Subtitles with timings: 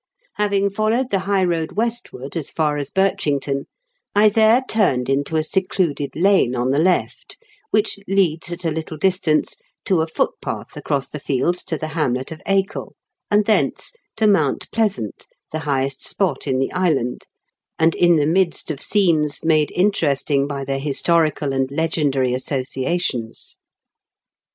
[0.37, 3.67] Having followed the high road westward as far as Birchington,
[4.15, 7.37] I there turned into a secluded lane on the left,
[7.69, 12.31] which leads at a little distance to a footpath across the fields to the hamlet
[12.31, 12.95] of Acol,
[13.29, 17.27] and thence to Mount Pleasant, the highest spot in the island,
[17.77, 23.59] and in the midst of scenes made interesting by their historical and legendary associations.